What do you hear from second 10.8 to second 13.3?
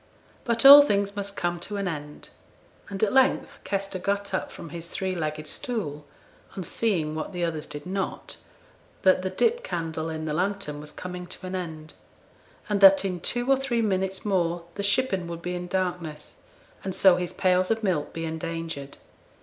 was coming to an end and that in